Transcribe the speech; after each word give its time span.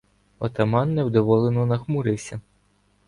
Отаман 0.39 0.95
невдоволено 0.95 1.65
нахмурився. 1.65 2.39